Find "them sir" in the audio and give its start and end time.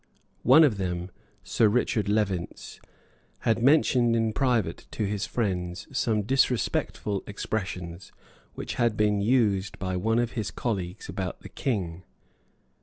0.79-1.67